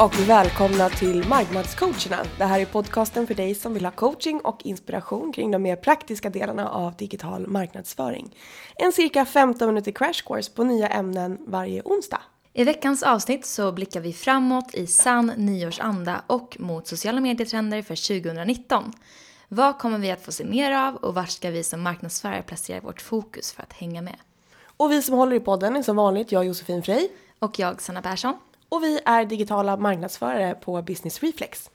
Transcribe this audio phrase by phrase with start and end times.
[0.00, 2.24] och välkomna till Marknadscoacherna.
[2.38, 5.76] Det här är podcasten för dig som vill ha coaching och inspiration kring de mer
[5.76, 8.36] praktiska delarna av digital marknadsföring.
[8.76, 12.20] En cirka 15 minuter crash course på nya ämnen varje onsdag.
[12.52, 18.22] I veckans avsnitt så blickar vi framåt i sann nyårsanda och mot sociala medietrender för
[18.22, 18.92] 2019.
[19.48, 22.80] Vad kommer vi att få se mer av och vart ska vi som marknadsförare placera
[22.80, 24.16] vårt fokus för att hänga med?
[24.76, 27.08] Och vi som håller i podden är som vanligt jag Josefin Frey.
[27.38, 28.34] Och jag Sanna Persson.
[28.70, 31.70] Och vi är digitala marknadsförare på Business Reflex.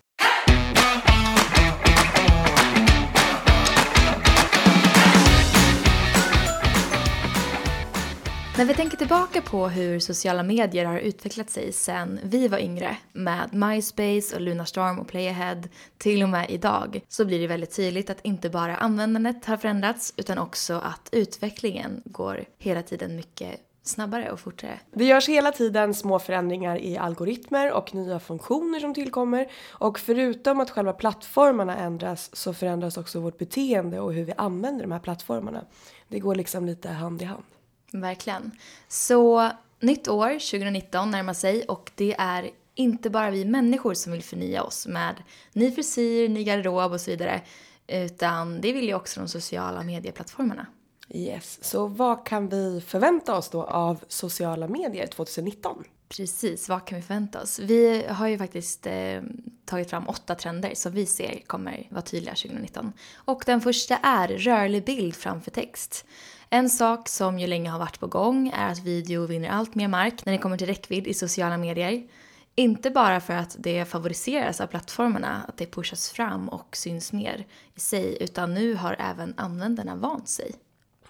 [8.58, 12.98] När vi tänker tillbaka på hur sociala medier har utvecklat sig sen vi var yngre
[13.14, 15.62] med MySpace och Lunarstorm och Playahead
[15.98, 20.14] till och med idag så blir det väldigt tydligt att inte bara användandet har förändrats
[20.18, 24.80] utan också att utvecklingen går hela tiden mycket snabbare och fortare.
[24.92, 30.60] Det görs hela tiden små förändringar i algoritmer och nya funktioner som tillkommer och förutom
[30.60, 35.00] att själva plattformarna ändras så förändras också vårt beteende och hur vi använder de här
[35.00, 35.66] plattformarna.
[36.08, 37.44] Det går liksom lite hand i hand.
[37.92, 38.52] Verkligen.
[38.88, 44.24] Så nytt år 2019 närmar sig och det är inte bara vi människor som vill
[44.24, 45.16] förnya oss med
[45.54, 47.42] ny frisyr, ny garderob och så vidare.
[47.88, 50.66] Utan det vill ju också de sociala medieplattformarna.
[51.10, 55.84] Yes, så vad kan vi förvänta oss då av sociala medier 2019?
[56.10, 57.60] Precis, vad kan vi förvänta oss?
[57.60, 59.22] Vi har ju faktiskt eh,
[59.66, 62.94] tagit fram åtta trender som vi ser kommer vara tydliga 2019.
[63.16, 66.06] Och den första är rörlig bild framför text.
[66.50, 69.88] En sak som ju länge har varit på gång är att video vinner allt mer
[69.88, 72.08] mark när det kommer till räckvidd i sociala medier.
[72.56, 77.46] Inte bara för att det favoriseras av plattformarna, att det pushas fram och syns mer
[77.76, 80.56] i sig, utan nu har även användarna vant sig.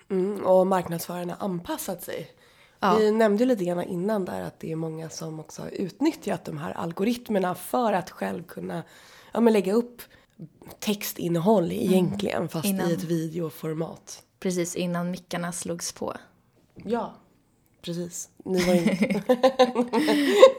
[0.10, 2.32] Mm, och marknadsförarna anpassat sig.
[2.80, 2.96] Ja.
[2.96, 6.58] Vi nämnde lite grann innan där att det är många som också har utnyttjat de
[6.58, 8.84] här algoritmerna för att själv kunna
[9.34, 10.02] ja, men lägga upp
[10.80, 11.78] textinnehåll mm.
[11.78, 12.50] egentligen mm.
[12.50, 14.24] fast innan, i ett videoformat.
[14.40, 16.14] Precis innan mickarna slogs på.
[16.76, 17.14] Ja,
[17.82, 18.30] precis.
[18.46, 19.24] Ni var inte...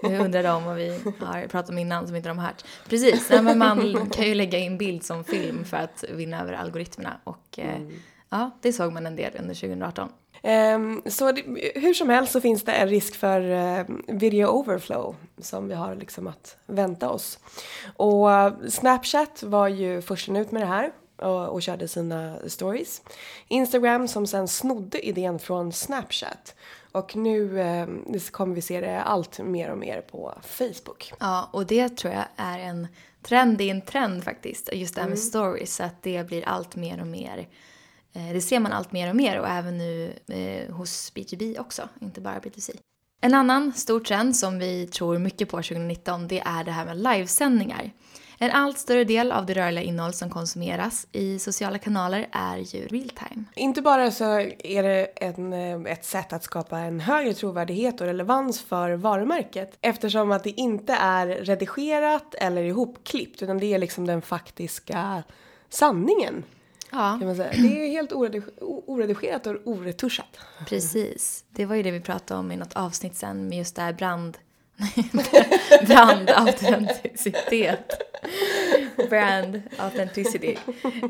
[0.08, 0.88] nu undrar de vad vi
[1.20, 2.64] har pratat om innan som inte de har hört.
[2.88, 6.52] Precis, ja, men man kan ju lägga in bild som film för att vinna över
[6.52, 7.92] algoritmerna och eh, mm.
[8.30, 10.08] Ja, det såg man en del under 2018.
[10.42, 11.42] Um, så det,
[11.74, 15.94] hur som helst så finns det en risk för uh, video overflow som vi har
[15.94, 17.38] liksom att vänta oss.
[17.96, 23.02] Och uh, Snapchat var ju först ut med det här och, och körde sina stories.
[23.48, 26.54] Instagram som sen snodde idén från Snapchat.
[26.92, 27.86] Och nu eh,
[28.30, 31.12] kommer vi se det allt mer och mer på Facebook.
[31.18, 32.86] Ja, och det tror jag är en
[33.22, 34.68] trend i en trend faktiskt.
[34.72, 35.26] Just det här med mm.
[35.28, 37.48] stories, att det blir allt mer och mer.
[38.16, 41.88] Eh, det ser man allt mer och mer och även nu eh, hos B2B också,
[42.00, 42.70] inte bara B2C.
[43.20, 46.96] En annan stor trend som vi tror mycket på 2019 det är det här med
[46.96, 47.90] livesändningar.
[48.38, 52.86] En allt större del av det rörliga innehåll som konsumeras i sociala kanaler är ju
[52.86, 53.44] real time.
[53.54, 54.24] Inte bara så
[54.58, 59.78] är det en, eh, ett sätt att skapa en högre trovärdighet och relevans för varumärket
[59.80, 65.22] eftersom att det inte är redigerat eller ihopklippt utan det är liksom den faktiska
[65.68, 66.44] sanningen.
[66.90, 67.16] Ja.
[67.18, 67.50] Kan man säga.
[67.50, 68.12] Det är helt
[68.86, 70.38] oredigerat och oretuschat.
[70.66, 71.44] Precis.
[71.50, 73.92] Det var ju det vi pratade om i något avsnitt sen med just det här
[73.92, 74.38] brand
[75.86, 77.92] brandautenticitet.
[79.10, 80.56] Brand authenticity.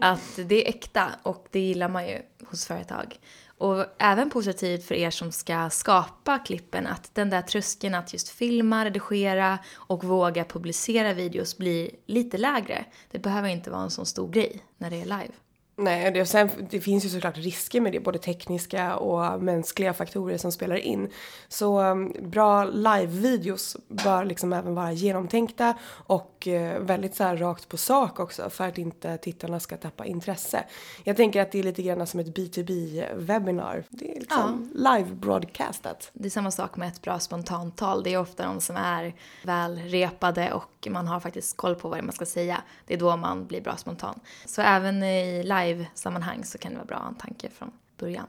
[0.00, 3.18] Att det är äkta och det gillar man ju hos företag.
[3.58, 8.28] Och även positivt för er som ska skapa klippen att den där tröskeln att just
[8.28, 12.84] filma, redigera och våga publicera videos blir lite lägre.
[13.10, 15.32] Det behöver inte vara en sån stor grej när det är live.
[15.78, 20.38] Nej, det, sen, det finns ju såklart risker med det, både tekniska och mänskliga faktorer
[20.38, 21.10] som spelar in.
[21.48, 25.74] Så um, bra live-videos bör liksom även vara genomtänkta
[26.06, 30.04] och uh, väldigt så här rakt på sak också för att inte tittarna ska tappa
[30.04, 30.64] intresse.
[31.04, 33.84] Jag tänker att det är lite grann som ett B2B-webinar.
[33.88, 34.90] Det är liksom ja.
[34.90, 36.10] live-broadcastat.
[36.12, 38.02] Det är samma sak med ett bra spontantal.
[38.02, 42.04] Det är ofta de som är väl repade och man har faktiskt koll på vad
[42.04, 42.62] man ska säga.
[42.86, 44.20] Det är då man blir bra spontan.
[44.46, 47.72] Så även i live live-sammanhang så kan det vara bra att ha en tanke från
[47.96, 48.26] början.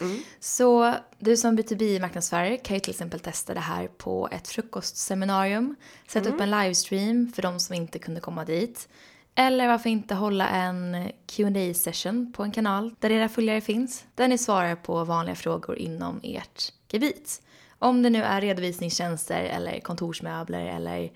[0.00, 0.22] Mm.
[0.40, 5.76] Så du som B2B-marknadsförare kan ju till exempel testa det här på ett frukostseminarium.
[6.08, 6.34] Sätta mm.
[6.34, 8.88] upp en livestream för de som inte kunde komma dit.
[9.34, 14.04] Eller varför inte hålla en qa session på en kanal där era följare finns.
[14.14, 17.42] Där ni svarar på vanliga frågor inom ert gebit.
[17.78, 21.10] Om det nu är redovisningstjänster eller kontorsmöbler eller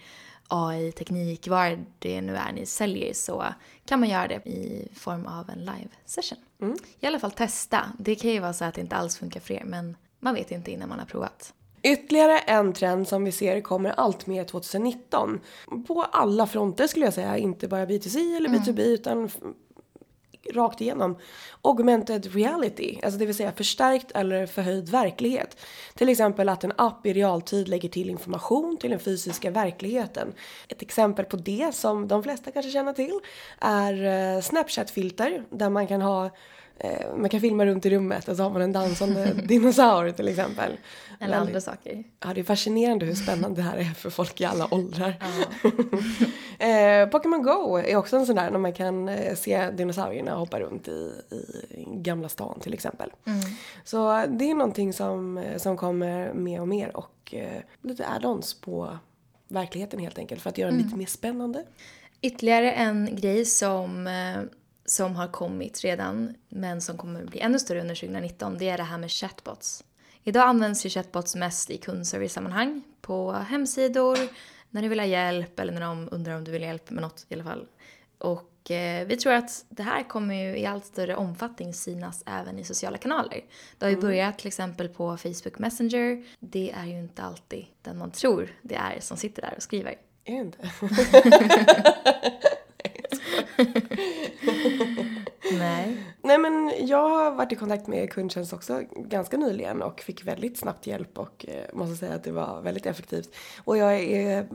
[0.48, 3.44] AI-teknik, vad det nu är ni säljer så
[3.84, 6.38] kan man göra det i form av en live-session.
[6.62, 6.76] Mm.
[7.00, 7.92] I alla fall testa.
[7.98, 10.50] Det kan ju vara så att det inte alls funkar för er men man vet
[10.50, 11.52] inte innan man har provat.
[11.82, 15.40] Ytterligare en trend som vi ser kommer allt mer 2019.
[15.86, 19.36] På alla fronter skulle jag säga, inte bara B2C eller B2B utan f-
[20.52, 21.18] rakt igenom.
[21.62, 25.56] Augmented reality, alltså det vill säga förstärkt eller förhöjd verklighet.
[25.94, 30.32] Till exempel att en app i realtid lägger till information till den fysiska verkligheten.
[30.68, 33.20] Ett exempel på det som de flesta kanske känner till
[33.58, 36.30] är eh, Snapchat-filter där man kan ha
[36.78, 40.28] eh, man kan filma runt i rummet och så har man en dansande dinosaur till
[40.28, 40.72] exempel.
[41.20, 42.04] Eller andra saker.
[42.20, 45.08] Ja, det är fascinerande hur spännande det här är för folk i alla åldrar.
[46.58, 50.60] eh, Pokémon Go är också en sån där när man kan eh, se dinosaurierna hoppa
[50.60, 51.12] runt i,
[51.70, 53.10] i Gamla stan till exempel.
[53.84, 58.60] Så det är någonting som, eh, som kommer mer och mer och eh, lite add-ons
[58.60, 58.98] på
[59.48, 61.64] verkligheten helt enkelt för att göra den lite mer spännande.
[62.20, 64.42] Ytterligare en grej som, eh,
[64.84, 68.82] som har kommit redan men som kommer bli ännu större under 2019 det är det
[68.82, 69.84] här med chatbots.
[70.22, 74.18] Idag används ju chatbots mest i kundservice-sammanhang på hemsidor,
[74.70, 77.02] när du vill ha hjälp eller när de undrar om du vill ha hjälp med
[77.02, 77.66] något i alla fall.
[78.18, 82.58] Och eh, vi tror att det här kommer ju i allt större omfattning synas även
[82.58, 83.40] i sociala kanaler.
[83.78, 86.24] Det har ju börjat till exempel på Facebook Messenger.
[86.40, 89.94] Det är ju inte alltid den man tror det är som sitter där och skriver.
[90.24, 90.70] Är det inte?
[95.52, 95.96] Nej.
[96.22, 100.58] Nej men jag har varit i kontakt med kundtjänst också ganska nyligen och fick väldigt
[100.58, 103.34] snabbt hjälp och eh, måste säga att det var väldigt effektivt.
[103.64, 104.46] Och jag är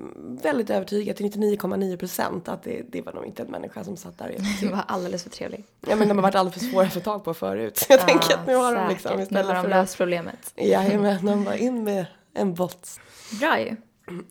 [0.44, 4.36] väldigt övertygad till 99,9% att det, det var nog inte en människa som satt där
[4.60, 4.70] till.
[4.70, 5.64] var alldeles för trevlig.
[5.88, 7.78] Ja men de har varit alldeles för svåra att få tag på förut.
[7.78, 8.92] Så jag tänker att nu har de säkert.
[8.92, 10.54] liksom Nu istället har de för löst problemet.
[10.56, 12.90] Jajamän, de var in med en bot.
[13.40, 13.76] Bra ju.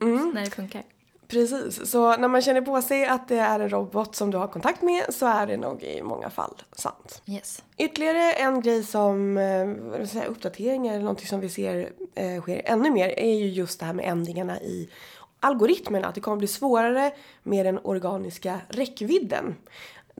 [0.01, 0.31] Mm.
[0.35, 0.83] När det funkar.
[1.29, 4.49] Precis, så när man känner på sig att det är en robot som du har
[4.49, 7.23] kontakt med så är det nog i många fall sant.
[7.27, 7.63] Yes.
[7.79, 12.91] Ytterligare en grej som, eh, säga, uppdateringar eller någonting som vi ser eh, sker ännu
[12.91, 14.89] mer är ju just det här med ändringarna i
[15.41, 16.09] algoritmerna.
[16.09, 19.55] Att det kommer bli svårare med den organiska räckvidden.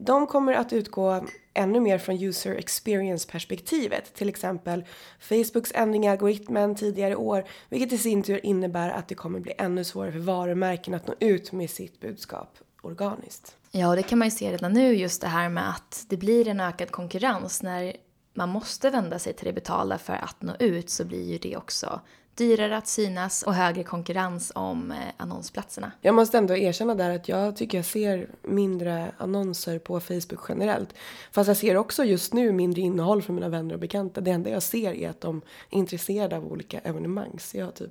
[0.01, 4.15] De kommer att utgå ännu mer från user experience-perspektivet.
[4.15, 4.85] Till exempel
[5.21, 9.53] Facebooks ändring i algoritmen tidigare år, vilket i sin tur innebär att det kommer bli
[9.59, 13.57] ännu svårare för varumärken att nå ut med sitt budskap organiskt.
[13.71, 16.17] Ja, och det kan man ju se redan nu just det här med att det
[16.17, 17.97] blir en ökad konkurrens när
[18.35, 21.57] man måste vända sig till det betalda för att nå ut så blir ju det
[21.57, 22.01] också
[22.39, 25.93] dyrare att synas och högre konkurrens om eh, annonsplatserna.
[26.01, 30.95] Jag måste ändå erkänna där att jag tycker jag ser mindre annonser på Facebook generellt.
[31.33, 34.21] Fast jag ser också just nu mindre innehåll från mina vänner och bekanta.
[34.21, 35.37] Det enda jag ser är att de
[35.71, 37.39] är intresserade av olika evenemang.
[37.39, 37.91] Så jag typ,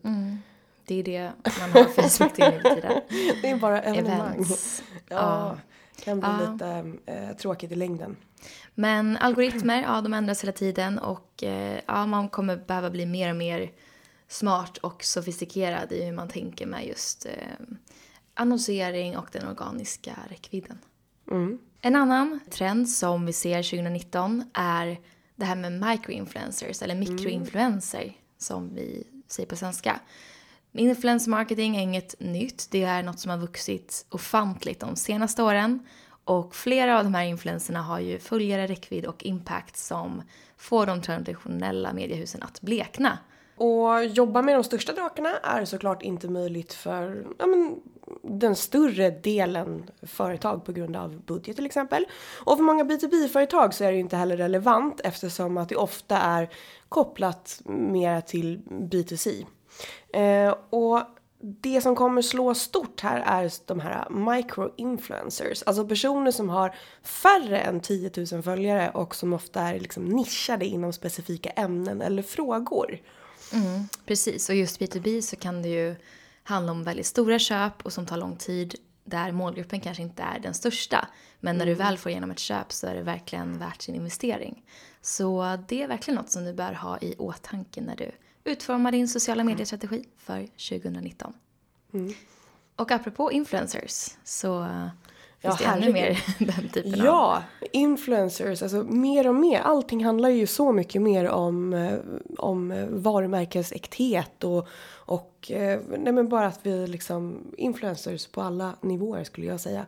[0.85, 3.01] Det är det man har Facebook till nu tiden.
[3.41, 4.33] det är bara evenemang.
[4.33, 4.83] Events.
[5.09, 5.57] Ja,
[6.03, 6.51] kan bli Ja.
[6.51, 8.15] lite eh, tråkigt i längden.
[8.75, 13.29] Men algoritmer, ja de ändras hela tiden och eh, ja, man kommer behöva bli mer
[13.29, 13.71] och mer
[14.27, 17.31] smart och sofistikerad i hur man tänker med just eh,
[18.33, 20.77] annonsering och den organiska räckvidden.
[21.31, 21.59] Mm.
[21.81, 24.99] En annan trend som vi ser 2019 är
[25.35, 29.99] det här med microinfluencers eller mikroinfluencer som vi säger på svenska.
[30.71, 32.67] Influencer marketing är inget nytt.
[32.71, 35.87] Det är något som har vuxit ofantligt de senaste åren.
[36.23, 40.21] Och flera av de här influenserna har ju följare, räckvidd och impact som
[40.57, 43.17] får de traditionella mediehusen att blekna.
[43.57, 47.81] Och jobba med de största drakarna är såklart inte möjligt för ja, men,
[48.21, 52.05] den större delen företag på grund av budget till exempel.
[52.45, 56.17] Och för många B2B-företag så är det ju inte heller relevant eftersom att det ofta
[56.17, 56.49] är
[56.89, 59.45] kopplat mera till B2C.
[60.13, 61.01] Eh, och
[61.39, 65.63] det som kommer slå stort här är de här micro-influencers.
[65.65, 70.65] Alltså personer som har färre än 10 000 följare och som ofta är liksom nischade
[70.65, 72.99] inom specifika ämnen eller frågor.
[74.05, 75.95] Precis, och just B2B så kan det ju
[76.43, 80.39] handla om väldigt stora köp och som tar lång tid där målgruppen kanske inte är
[80.39, 81.07] den största.
[81.39, 84.63] Men när du väl får igenom ett köp så är det verkligen värt sin investering.
[85.01, 88.11] Så det är verkligen något som du bör ha i åtanke när du
[88.43, 91.33] utformar din sociala mediestrategi för 2019.
[92.75, 94.67] Och apropå influencers så
[95.41, 97.05] Ja, finns det ännu mer den typen av...
[97.05, 99.59] Ja, influencers, alltså mer och mer.
[99.59, 101.93] Allting handlar ju så mycket mer om, eh,
[102.37, 108.75] om eh, varumärkesäkthet och, och eh, nej men bara att vi liksom influencers på alla
[108.81, 109.85] nivåer skulle jag säga.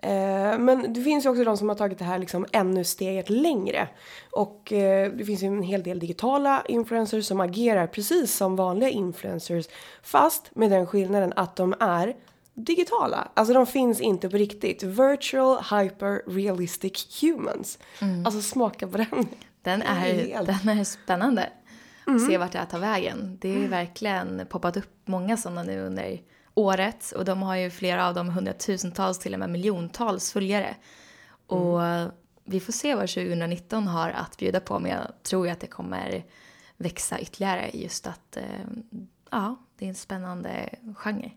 [0.00, 3.30] Eh, men det finns ju också de som har tagit det här liksom ännu steget
[3.30, 3.88] längre.
[4.30, 4.62] Och
[5.14, 9.68] det finns ju en hel del digitala influencers som agerar precis som vanliga influencers
[10.02, 12.14] fast med den skillnaden att de är
[12.54, 13.28] digitala.
[13.34, 14.82] Alltså de finns inte på riktigt.
[14.82, 17.78] Virtual hyper realistic humans.
[18.24, 19.28] Alltså smaka på den.
[19.62, 20.46] Den är, Helt.
[20.46, 21.48] den är spännande.
[22.28, 23.38] se vart det här tar vägen.
[23.40, 26.20] Det är ju verkligen poppat upp många sådana nu under
[26.54, 30.76] året och de har ju flera av dem hundratusentals till och med miljontals följare.
[31.46, 31.80] Och
[32.44, 35.66] vi får se vad 2019 har att bjuda på men jag tror ju att det
[35.66, 36.24] kommer
[36.76, 38.42] växa ytterligare just att eh,
[39.30, 41.30] ja, det är en spännande genre.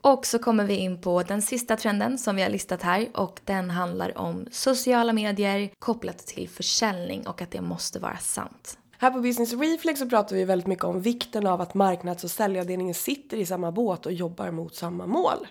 [0.00, 3.40] Och så kommer vi in på den sista trenden som vi har listat här och
[3.44, 8.78] den handlar om sociala medier kopplat till försäljning och att det måste vara sant.
[8.98, 12.30] Här på Business Reflex så pratar vi väldigt mycket om vikten av att marknads och
[12.30, 15.46] säljavdelningen sitter i samma båt och jobbar mot samma mål.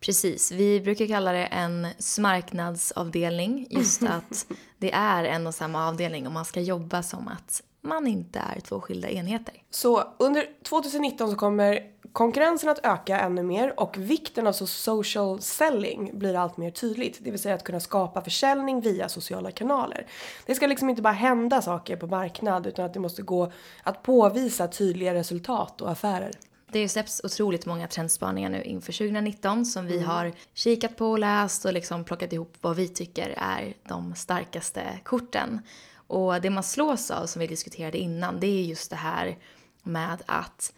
[0.00, 4.46] Precis, vi brukar kalla det en smarknadsavdelning just att
[4.78, 8.60] det är en och samma avdelning och man ska jobba som att man inte är
[8.60, 9.54] två skilda enheter.
[9.70, 11.80] Så under 2019 så kommer
[12.12, 17.18] konkurrensen att öka ännu mer och vikten av så social selling blir allt mer tydligt.
[17.20, 20.06] Det vill säga att kunna skapa försäljning via sociala kanaler.
[20.46, 24.02] Det ska liksom inte bara hända saker på marknad utan att det måste gå att
[24.02, 26.30] påvisa tydliga resultat och affärer.
[26.74, 31.64] Det släpps otroligt många trendspaningar nu inför 2019 som vi har kikat på och läst
[31.64, 35.60] och liksom plockat ihop vad vi tycker är de starkaste korten.
[36.06, 39.38] Och det man slås av som vi diskuterade innan det är just det här
[39.82, 40.72] med att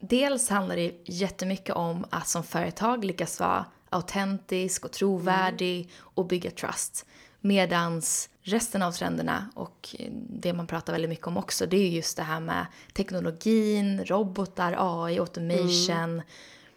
[0.00, 6.50] dels handlar det jättemycket om att som företag lyckas vara autentisk och trovärdig och bygga
[6.50, 7.06] trust.
[7.40, 9.96] Medans resten av trenderna och
[10.28, 14.74] det man pratar väldigt mycket om också det är just det här med teknologin, robotar,
[14.78, 16.22] AI, automation,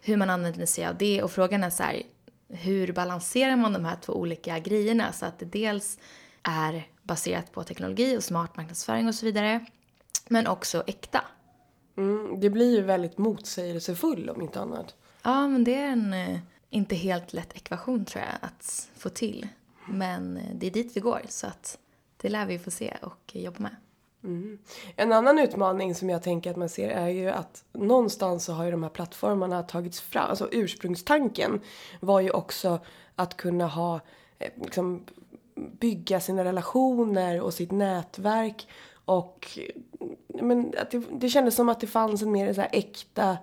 [0.01, 1.23] hur man använder sig av det.
[1.23, 2.03] Och frågan är så här,
[2.49, 5.11] hur balanserar man de här två olika grejerna?
[5.11, 5.97] Så att det dels
[6.43, 9.65] är baserat på teknologi och smart marknadsföring och så vidare
[10.27, 11.21] men också äkta.
[11.97, 14.95] Mm, det blir ju väldigt motsägelsefull om inte annat.
[15.23, 16.39] Ja, men det är en eh,
[16.69, 19.47] inte helt lätt ekvation tror jag att få till.
[19.85, 21.77] Men eh, det är dit vi går så att
[22.17, 23.75] det lär vi få se och jobba med.
[24.95, 28.65] En annan utmaning som jag tänker att man ser är ju att någonstans så har
[28.65, 30.29] ju de här plattformarna tagits fram.
[30.29, 31.61] Alltså ursprungstanken
[31.99, 32.79] var ju också
[33.15, 33.99] att kunna ha,
[34.39, 35.05] eh, liksom
[35.79, 38.67] bygga sina relationer och sitt nätverk.
[39.05, 39.59] Och
[40.41, 43.37] men att det, det kändes som att det fanns en mer så här äkta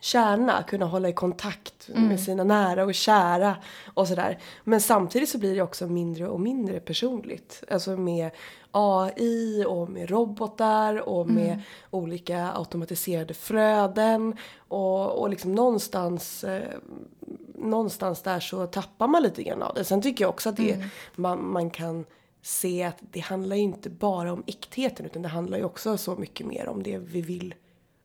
[0.00, 3.56] kärna, kunna hålla i kontakt med sina nära och kära
[3.94, 4.38] och sådär.
[4.64, 7.64] Men samtidigt så blir det också mindre och mindre personligt.
[7.70, 8.30] Alltså med
[8.70, 14.36] AI och med robotar och med olika automatiserade flöden.
[14.68, 16.62] Och, och liksom någonstans, eh,
[17.60, 19.84] någonstans där så tappar man lite grann av det.
[19.84, 20.84] Sen tycker jag också att det,
[21.16, 22.04] man, man kan
[22.42, 26.16] se att det handlar ju inte bara om äktheten utan det handlar ju också så
[26.16, 27.54] mycket mer om det vi vill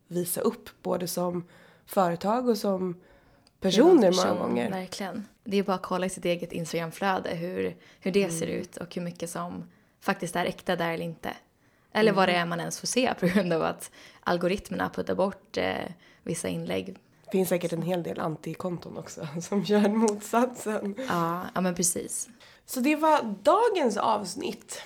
[0.07, 0.69] visa upp.
[0.81, 1.43] Både som
[1.85, 2.95] företag och som
[3.59, 4.71] personer många Person, gånger.
[4.71, 5.27] Verkligen.
[5.43, 8.95] Det är bara att kolla i sitt eget Instagramflöde hur, hur det ser ut och
[8.95, 9.63] hur mycket som
[9.99, 11.33] faktiskt är äkta där eller inte.
[11.91, 15.57] Eller vad det är man ens får se på grund av att algoritmerna puttar bort
[15.57, 15.75] eh,
[16.23, 16.95] vissa inlägg.
[17.25, 20.95] Det finns säkert en hel del antikonton också som gör motsatsen.
[21.09, 22.29] Ja, ja men precis.
[22.65, 24.81] Så det var dagens avsnitt.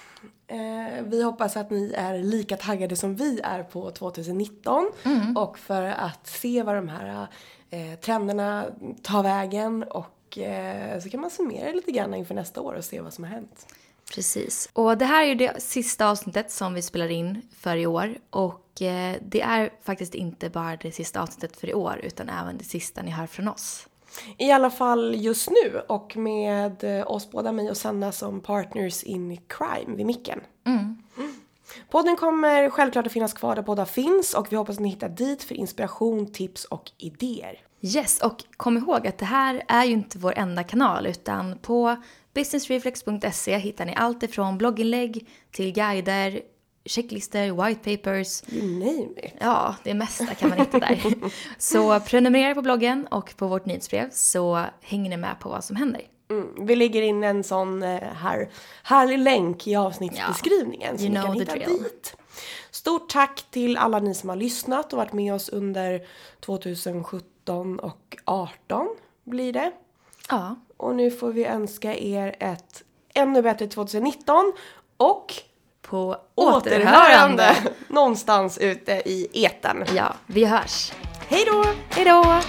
[0.48, 4.92] Eh, vi hoppas att ni är lika taggade som vi är på 2019
[5.36, 7.28] och för att se vad de här
[7.70, 8.66] eh, trenderna
[9.04, 13.02] tar vägen och eh, så kan man summera lite grann inför nästa år och se
[13.02, 13.66] vad som har hänt.
[14.14, 14.70] Precis.
[14.74, 18.18] Och det här är ju det sista avsnittet som vi spelar in för i år.
[18.30, 18.69] Och
[19.22, 23.02] det är faktiskt inte bara det sista avsnittet för i år utan även det sista
[23.02, 23.88] ni hör från oss.
[24.38, 29.04] I alla fall just nu och med eh, oss båda, mig och Sanna som partners
[29.04, 30.42] in crime vid micken.
[30.66, 31.04] Mm.
[31.90, 35.10] Podden kommer självklart att finnas kvar där poddar finns och vi hoppas att ni hittar
[35.10, 37.60] dit för inspiration, tips och idéer.
[37.82, 41.96] Yes, och kom ihåg att det här är ju inte vår enda kanal utan på
[42.34, 46.42] businessreflex.se hittar ni allt ifrån blogginlägg till guider,
[46.86, 48.44] checklistor, white papers.
[48.52, 49.34] You name it.
[49.40, 51.00] Ja, det mesta kan man hitta där.
[51.58, 55.76] Så prenumerera på bloggen och på vårt nyhetsbrev så hänger ni med på vad som
[55.76, 56.02] händer.
[56.30, 56.66] Mm.
[56.66, 58.50] Vi lägger in en sån eh, här
[58.84, 61.68] härlig länk i avsnittsbeskrivningen så You ni kan hitta drill.
[61.68, 62.16] dit.
[62.72, 66.02] Stort tack till alla ni som har lyssnat och varit med oss under
[66.40, 68.88] 2017 och 2018
[69.24, 69.72] blir det.
[70.30, 72.84] Ja, Och nu får vi önska er ett
[73.14, 74.54] ännu bättre 2019
[74.98, 75.34] och
[75.90, 77.56] på återhörande återhörande.
[77.88, 79.86] någonstans ute i etern.
[79.96, 80.92] Ja, vi hörs.
[81.28, 81.66] Hej då!
[81.90, 82.40] Hej då!